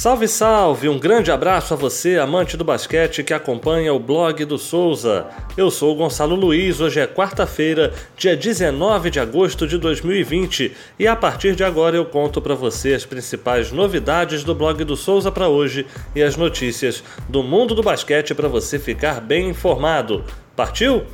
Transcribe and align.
Salve, 0.00 0.26
salve! 0.26 0.88
Um 0.88 0.98
grande 0.98 1.30
abraço 1.30 1.74
a 1.74 1.76
você, 1.76 2.16
amante 2.16 2.56
do 2.56 2.64
basquete 2.64 3.22
que 3.22 3.34
acompanha 3.34 3.92
o 3.92 3.98
blog 3.98 4.46
do 4.46 4.56
Souza. 4.56 5.26
Eu 5.58 5.70
sou 5.70 5.92
o 5.92 5.94
Gonçalo 5.94 6.34
Luiz, 6.34 6.80
hoje 6.80 7.00
é 7.00 7.06
quarta-feira, 7.06 7.92
dia 8.16 8.34
19 8.34 9.10
de 9.10 9.20
agosto 9.20 9.66
de 9.66 9.76
2020, 9.76 10.74
e 10.98 11.06
a 11.06 11.14
partir 11.14 11.54
de 11.54 11.62
agora 11.62 11.98
eu 11.98 12.06
conto 12.06 12.40
para 12.40 12.54
você 12.54 12.94
as 12.94 13.04
principais 13.04 13.72
novidades 13.72 14.42
do 14.42 14.54
blog 14.54 14.82
do 14.84 14.96
Souza 14.96 15.30
para 15.30 15.48
hoje 15.48 15.86
e 16.16 16.22
as 16.22 16.34
notícias 16.34 17.04
do 17.28 17.42
mundo 17.42 17.74
do 17.74 17.82
basquete 17.82 18.34
para 18.34 18.48
você 18.48 18.78
ficar 18.78 19.20
bem 19.20 19.50
informado. 19.50 20.24
Partiu? 20.56 21.04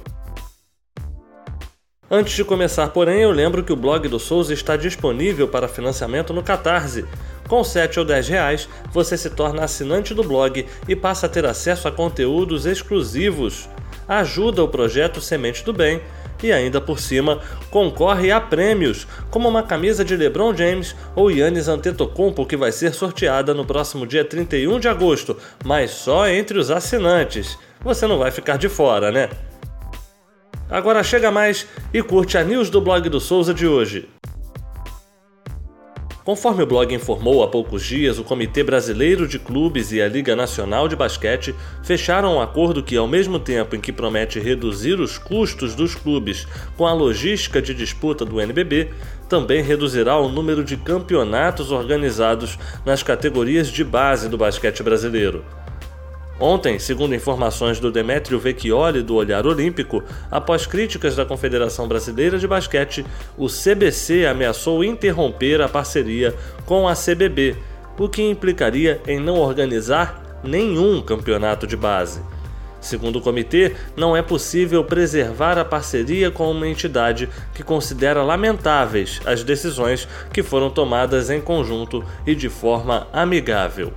Antes 2.08 2.36
de 2.36 2.44
começar, 2.44 2.86
porém, 2.90 3.22
eu 3.22 3.32
lembro 3.32 3.64
que 3.64 3.72
o 3.72 3.76
blog 3.76 4.06
do 4.06 4.20
Souza 4.20 4.54
está 4.54 4.76
disponível 4.76 5.48
para 5.48 5.66
financiamento 5.66 6.32
no 6.32 6.40
Catarse. 6.40 7.04
Com 7.48 7.62
7 7.62 8.00
ou 8.00 8.04
10 8.04 8.28
reais, 8.28 8.68
você 8.92 9.16
se 9.16 9.30
torna 9.30 9.64
assinante 9.64 10.12
do 10.12 10.24
blog 10.24 10.66
e 10.88 10.96
passa 10.96 11.26
a 11.26 11.28
ter 11.28 11.46
acesso 11.46 11.86
a 11.86 11.92
conteúdos 11.92 12.66
exclusivos. 12.66 13.68
Ajuda 14.08 14.62
o 14.62 14.68
projeto 14.68 15.20
Semente 15.20 15.64
do 15.64 15.72
Bem 15.72 16.00
e 16.42 16.52
ainda 16.52 16.80
por 16.80 16.98
cima 16.98 17.40
concorre 17.70 18.30
a 18.30 18.40
prêmios, 18.40 19.06
como 19.30 19.48
uma 19.48 19.62
camisa 19.62 20.04
de 20.04 20.16
LeBron 20.16 20.54
James 20.54 20.94
ou 21.14 21.30
Yannis 21.30 21.68
Antetokounmpo 21.68 22.46
que 22.46 22.56
vai 22.56 22.72
ser 22.72 22.92
sorteada 22.92 23.54
no 23.54 23.64
próximo 23.64 24.06
dia 24.06 24.24
31 24.24 24.78
de 24.78 24.88
agosto, 24.88 25.36
mas 25.64 25.90
só 25.92 26.28
entre 26.28 26.58
os 26.58 26.70
assinantes. 26.70 27.58
Você 27.80 28.06
não 28.06 28.18
vai 28.18 28.30
ficar 28.30 28.58
de 28.58 28.68
fora, 28.68 29.10
né? 29.10 29.28
Agora 30.68 31.02
chega 31.02 31.30
mais 31.30 31.66
e 31.94 32.02
curte 32.02 32.36
a 32.36 32.42
news 32.42 32.68
do 32.68 32.80
blog 32.80 33.08
do 33.08 33.20
Souza 33.20 33.54
de 33.54 33.66
hoje. 33.66 34.08
Conforme 36.26 36.64
o 36.64 36.66
blog 36.66 36.92
informou 36.92 37.44
há 37.44 37.46
poucos 37.46 37.84
dias, 37.84 38.18
o 38.18 38.24
Comitê 38.24 38.64
Brasileiro 38.64 39.28
de 39.28 39.38
Clubes 39.38 39.92
e 39.92 40.02
a 40.02 40.08
Liga 40.08 40.34
Nacional 40.34 40.88
de 40.88 40.96
Basquete 40.96 41.54
fecharam 41.84 42.34
um 42.34 42.40
acordo 42.40 42.82
que, 42.82 42.96
ao 42.96 43.06
mesmo 43.06 43.38
tempo 43.38 43.76
em 43.76 43.80
que 43.80 43.92
promete 43.92 44.40
reduzir 44.40 44.98
os 44.98 45.18
custos 45.18 45.76
dos 45.76 45.94
clubes 45.94 46.44
com 46.76 46.84
a 46.84 46.92
logística 46.92 47.62
de 47.62 47.72
disputa 47.72 48.24
do 48.24 48.40
NBB, 48.40 48.90
também 49.28 49.62
reduzirá 49.62 50.18
o 50.18 50.28
número 50.28 50.64
de 50.64 50.76
campeonatos 50.76 51.70
organizados 51.70 52.58
nas 52.84 53.04
categorias 53.04 53.68
de 53.68 53.84
base 53.84 54.28
do 54.28 54.36
basquete 54.36 54.82
brasileiro. 54.82 55.44
Ontem, 56.38 56.78
segundo 56.78 57.14
informações 57.14 57.80
do 57.80 57.90
Demetrio 57.90 58.38
Vecchioli 58.38 59.02
do 59.02 59.14
Olhar 59.14 59.46
Olímpico, 59.46 60.04
após 60.30 60.66
críticas 60.66 61.16
da 61.16 61.24
Confederação 61.24 61.88
Brasileira 61.88 62.38
de 62.38 62.46
Basquete, 62.46 63.06
o 63.38 63.46
CBC 63.46 64.26
ameaçou 64.26 64.84
interromper 64.84 65.62
a 65.62 65.68
parceria 65.68 66.34
com 66.66 66.86
a 66.86 66.94
CBB, 66.94 67.56
o 67.98 68.06
que 68.06 68.22
implicaria 68.22 69.00
em 69.06 69.18
não 69.18 69.36
organizar 69.36 70.38
nenhum 70.44 71.00
campeonato 71.00 71.66
de 71.66 71.76
base. 71.76 72.20
Segundo 72.82 73.16
o 73.16 73.22
comitê, 73.22 73.74
não 73.96 74.14
é 74.14 74.20
possível 74.20 74.84
preservar 74.84 75.58
a 75.58 75.64
parceria 75.64 76.30
com 76.30 76.50
uma 76.50 76.68
entidade 76.68 77.30
que 77.54 77.62
considera 77.62 78.22
lamentáveis 78.22 79.22
as 79.24 79.42
decisões 79.42 80.06
que 80.32 80.42
foram 80.42 80.68
tomadas 80.68 81.30
em 81.30 81.40
conjunto 81.40 82.04
e 82.26 82.34
de 82.34 82.50
forma 82.50 83.08
amigável. 83.10 83.92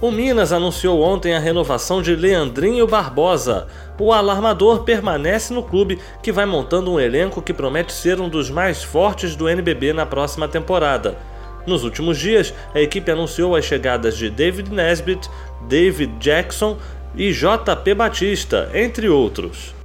O 0.00 0.12
Minas 0.12 0.52
anunciou 0.52 1.02
ontem 1.02 1.34
a 1.34 1.40
renovação 1.40 2.00
de 2.00 2.14
Leandrinho 2.14 2.86
Barbosa. 2.86 3.66
O 3.98 4.12
alarmador 4.12 4.84
permanece 4.84 5.52
no 5.52 5.60
clube, 5.60 5.98
que 6.22 6.30
vai 6.30 6.46
montando 6.46 6.92
um 6.92 7.00
elenco 7.00 7.42
que 7.42 7.52
promete 7.52 7.92
ser 7.92 8.20
um 8.20 8.28
dos 8.28 8.48
mais 8.48 8.80
fortes 8.80 9.34
do 9.34 9.48
NBB 9.48 9.92
na 9.92 10.06
próxima 10.06 10.46
temporada. 10.46 11.18
Nos 11.66 11.82
últimos 11.82 12.16
dias, 12.16 12.54
a 12.72 12.80
equipe 12.80 13.10
anunciou 13.10 13.56
as 13.56 13.64
chegadas 13.64 14.16
de 14.16 14.30
David 14.30 14.72
Nesbitt, 14.72 15.28
David 15.68 16.12
Jackson 16.20 16.78
e 17.16 17.32
JP 17.32 17.94
Batista, 17.94 18.70
entre 18.72 19.08
outros. 19.08 19.77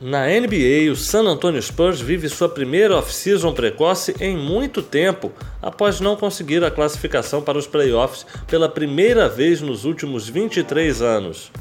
Na 0.00 0.24
NBA, 0.28 0.90
o 0.90 0.96
San 0.96 1.24
Antonio 1.24 1.60
Spurs 1.60 2.00
vive 2.00 2.26
sua 2.30 2.48
primeira 2.48 2.96
off-season 2.96 3.52
precoce 3.52 4.14
em 4.18 4.34
muito 4.34 4.80
tempo, 4.80 5.30
após 5.60 6.00
não 6.00 6.16
conseguir 6.16 6.64
a 6.64 6.70
classificação 6.70 7.42
para 7.42 7.58
os 7.58 7.66
playoffs 7.66 8.24
pela 8.46 8.66
primeira 8.66 9.28
vez 9.28 9.60
nos 9.60 9.84
últimos 9.84 10.26
23 10.26 11.02
anos. 11.02 11.52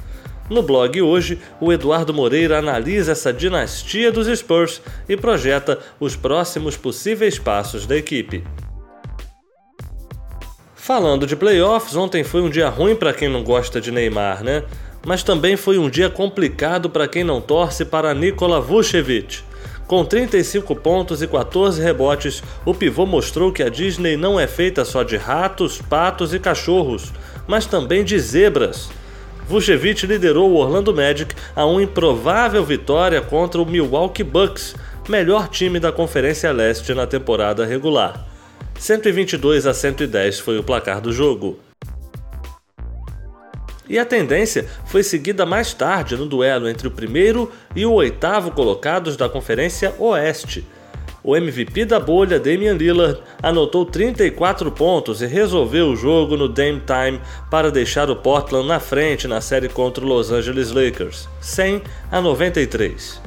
No 0.50 0.64
blog 0.64 1.02
hoje, 1.02 1.38
o 1.60 1.74
Eduardo 1.74 2.14
Moreira 2.14 2.60
analisa 2.60 3.12
essa 3.12 3.34
dinastia 3.34 4.10
dos 4.10 4.28
Spurs 4.40 4.82
e 5.10 5.18
projeta 5.18 5.78
os 6.00 6.16
próximos 6.16 6.78
possíveis 6.78 7.38
passos 7.38 7.86
da 7.86 7.98
equipe. 7.98 8.42
Falando 10.74 11.28
de 11.28 11.36
playoffs, 11.36 11.96
ontem 11.98 12.24
foi 12.24 12.42
um 12.42 12.50
dia 12.50 12.70
ruim 12.70 12.96
para 12.96 13.14
quem 13.14 13.28
não 13.28 13.44
gosta 13.44 13.82
de 13.82 13.92
Neymar, 13.92 14.44
né? 14.44 14.64
Mas 15.06 15.24
também 15.24 15.56
foi 15.56 15.78
um 15.78 15.90
dia 15.90 16.10
complicado 16.10 16.90
para 16.90 17.08
quem 17.08 17.24
não 17.24 17.42
torce 17.42 17.86
para 17.86 18.14
Nikola 18.14 18.60
Vucevic. 18.60 19.40
Com 19.88 20.06
35 20.06 20.76
pontos 20.76 21.22
e 21.22 21.28
14 21.28 21.82
rebotes, 21.82 22.44
o 22.64 22.76
pivô 22.76 23.08
mostrou 23.08 23.52
que 23.52 23.64
a 23.64 23.70
Disney 23.70 24.16
não 24.16 24.40
é 24.40 24.46
feita 24.46 24.86
só 24.86 25.02
de 25.02 25.18
ratos, 25.18 25.82
patos 25.82 26.32
e 26.34 26.40
cachorros, 26.40 27.12
mas 27.48 27.66
também 27.66 28.04
de 28.04 28.20
zebras. 28.20 28.90
Vucevic 29.48 30.06
liderou 30.06 30.52
o 30.52 30.58
Orlando 30.58 30.94
Magic 30.94 31.34
a 31.56 31.66
uma 31.66 31.82
improvável 31.82 32.64
vitória 32.64 33.20
contra 33.20 33.60
o 33.60 33.66
Milwaukee 33.66 34.24
Bucks, 34.24 34.76
melhor 35.08 35.48
time 35.48 35.80
da 35.80 35.92
Conferência 35.92 36.52
Leste 36.52 36.94
na 36.94 37.08
temporada 37.08 37.66
regular. 37.66 38.28
122 38.78 39.66
a 39.66 39.74
110 39.74 40.40
foi 40.40 40.60
o 40.60 40.64
placar 40.64 41.02
do 41.02 41.12
jogo 41.12 41.58
e 43.90 43.98
a 43.98 44.06
tendência 44.06 44.68
foi 44.86 45.02
seguida 45.02 45.46
mais 45.46 45.74
tarde 45.74 46.16
no 46.16 46.28
duelo 46.28 46.70
entre 46.70 46.88
o 46.88 46.92
primeiro 46.92 47.52
e 47.76 47.86
o 47.86 47.94
oitavo 47.94 48.52
colocados 48.52 49.18
da 49.18 49.28
Conferência 49.28 49.94
Oeste. 49.98 50.66
O 51.22 51.36
MVP 51.36 51.84
da 51.84 52.00
bolha, 52.00 52.40
Damian 52.40 52.74
Lillard, 52.74 53.20
anotou 53.44 53.86
34 53.86 54.72
pontos 54.72 55.22
e 55.22 55.26
resolveu 55.26 55.90
o 55.90 55.96
jogo 55.96 56.38
no 56.38 56.48
Dame 56.48 56.82
Time 56.82 57.20
para 57.52 57.72
deixar 57.72 58.10
o 58.10 58.16
Portland 58.16 58.68
na 58.68 58.80
frente 58.80 59.28
na 59.28 59.42
série 59.42 59.68
contra 59.68 60.04
o 60.04 60.08
Los 60.08 60.32
Angeles 60.32 60.72
Lakers, 60.72 61.28
100 61.42 61.82
a 62.10 62.22
93. 62.22 63.22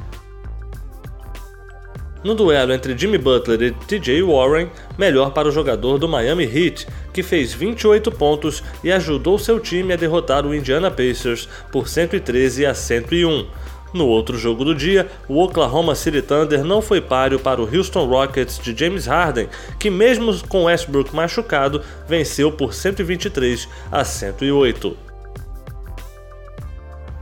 No 2.25 2.37
duelo 2.37 2.73
entre 2.73 2.97
Jimmy 2.97 3.19
Butler 3.19 3.61
e 3.63 3.71
TJ 3.73 4.23
Warren, 4.23 4.71
melhor 4.97 5.33
para 5.33 5.49
o 5.49 5.53
jogador 5.53 5.99
do 5.99 6.09
Miami 6.09 6.45
Heat, 6.45 6.87
que 7.13 7.23
fez 7.23 7.53
28 7.53 8.11
pontos 8.13 8.63
e 8.83 8.91
ajudou 8.91 9.39
seu 9.39 9.61
time 9.61 9.93
a 9.93 9.97
derrotar 9.97 10.47
o 10.47 10.55
Indiana 10.55 10.91
Pacers 10.91 11.49
por 11.71 11.89
113 11.89 12.67
a 12.67 12.75
101. 12.75 13.47
No 13.93 14.07
outro 14.07 14.39
jogo 14.39 14.65
do 14.65 14.75
dia, 14.75 15.07
o 15.29 15.43
Oklahoma 15.43 15.95
City 15.95 16.23
Thunder 16.23 16.65
não 16.65 16.81
foi 16.81 17.01
páreo 17.01 17.39
para 17.39 17.61
o 17.61 17.69
Houston 17.77 18.07
Rockets 18.07 18.59
de 18.59 18.75
James 18.77 19.07
Harden, 19.07 19.49
que 19.79 19.91
mesmo 19.91 20.33
com 20.49 20.65
Westbrook 20.65 21.15
machucado, 21.15 21.83
venceu 22.09 22.51
por 22.51 22.73
123 22.73 23.69
a 23.91 24.03
108. 24.03 24.97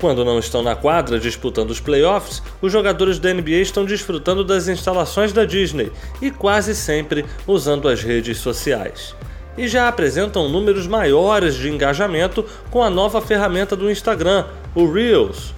Quando 0.00 0.24
não 0.24 0.38
estão 0.38 0.62
na 0.62 0.74
quadra 0.74 1.18
disputando 1.18 1.70
os 1.70 1.80
playoffs, 1.80 2.42
os 2.62 2.72
jogadores 2.72 3.18
da 3.18 3.34
NBA 3.34 3.56
estão 3.56 3.84
desfrutando 3.84 4.42
das 4.42 4.66
instalações 4.66 5.32
da 5.32 5.44
Disney 5.44 5.92
e 6.22 6.30
quase 6.30 6.74
sempre 6.74 7.26
usando 7.46 7.86
as 7.86 8.02
redes 8.02 8.38
sociais. 8.38 9.14
E 9.60 9.68
já 9.68 9.88
apresentam 9.88 10.48
números 10.48 10.86
maiores 10.86 11.54
de 11.54 11.68
engajamento 11.68 12.46
com 12.70 12.82
a 12.82 12.88
nova 12.88 13.20
ferramenta 13.20 13.76
do 13.76 13.90
Instagram, 13.90 14.46
o 14.74 14.90
Reels. 14.90 15.52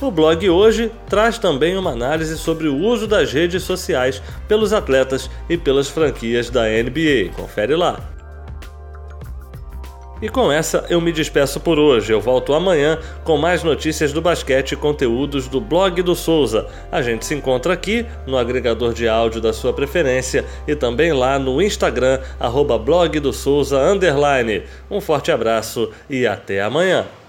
O 0.00 0.12
blog 0.12 0.48
hoje 0.48 0.92
traz 1.08 1.38
também 1.38 1.76
uma 1.76 1.90
análise 1.90 2.38
sobre 2.38 2.68
o 2.68 2.76
uso 2.76 3.08
das 3.08 3.32
redes 3.32 3.64
sociais 3.64 4.22
pelos 4.46 4.72
atletas 4.72 5.28
e 5.50 5.56
pelas 5.56 5.88
franquias 5.88 6.50
da 6.50 6.66
NBA. 6.68 7.32
Confere 7.34 7.74
lá. 7.74 8.17
E 10.20 10.28
com 10.28 10.50
essa 10.50 10.84
eu 10.88 11.00
me 11.00 11.12
despeço 11.12 11.60
por 11.60 11.78
hoje. 11.78 12.12
Eu 12.12 12.20
volto 12.20 12.52
amanhã 12.52 12.98
com 13.24 13.36
mais 13.36 13.62
notícias 13.62 14.12
do 14.12 14.20
basquete 14.20 14.72
e 14.72 14.76
conteúdos 14.76 15.46
do 15.48 15.60
blog 15.60 16.02
do 16.02 16.14
Souza. 16.14 16.66
A 16.90 17.00
gente 17.02 17.24
se 17.24 17.34
encontra 17.34 17.72
aqui 17.72 18.04
no 18.26 18.36
agregador 18.36 18.92
de 18.92 19.08
áudio 19.08 19.40
da 19.40 19.52
sua 19.52 19.72
preferência 19.72 20.44
e 20.66 20.74
também 20.74 21.12
lá 21.12 21.38
no 21.38 21.62
Instagram, 21.62 22.20
arroba 22.38 22.78
blog 22.78 23.20
do 23.20 23.32
Souza. 23.32 23.78
Um 24.90 25.00
forte 25.00 25.30
abraço 25.30 25.90
e 26.10 26.26
até 26.26 26.62
amanhã. 26.62 27.06